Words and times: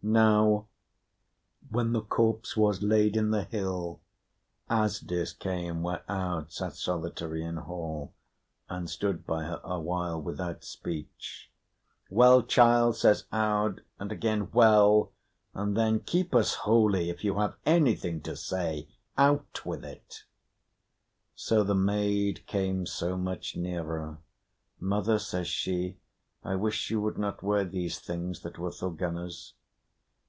Now, 0.00 0.68
when 1.70 1.92
the 1.92 2.02
corpse 2.02 2.56
was 2.56 2.82
laid 2.84 3.16
in 3.16 3.32
the 3.32 3.42
hill, 3.42 4.00
Asdis 4.70 5.32
came 5.32 5.82
where 5.82 6.04
Aud 6.08 6.52
sat 6.52 6.76
solitary 6.76 7.42
in 7.44 7.56
hall, 7.56 8.14
and 8.68 8.88
stood 8.88 9.26
by 9.26 9.42
her 9.42 9.60
awhile 9.64 10.22
without 10.22 10.62
speech. 10.62 11.50
"Well, 12.10 12.44
child?" 12.44 12.94
says 12.94 13.24
Aud; 13.32 13.82
and 13.98 14.12
again 14.12 14.52
"Well?" 14.52 15.10
and 15.52 15.76
then 15.76 15.98
"Keep 15.98 16.32
us 16.32 16.54
holy, 16.54 17.10
if 17.10 17.24
you 17.24 17.34
have 17.40 17.56
anything 17.66 18.20
to 18.20 18.36
say, 18.36 18.86
out 19.18 19.66
with 19.66 19.84
it!" 19.84 20.22
So 21.34 21.64
the 21.64 21.74
maid 21.74 22.46
came 22.46 22.86
so 22.86 23.16
much 23.16 23.56
nearer, 23.56 24.18
"Mother," 24.78 25.18
says 25.18 25.48
she, 25.48 25.98
"I 26.44 26.54
wish 26.54 26.88
you 26.88 27.00
would 27.00 27.18
not 27.18 27.42
wear 27.42 27.64
these 27.64 27.98
things 27.98 28.40
that 28.42 28.58
were 28.60 28.70
Thorgunna's." 28.70 29.54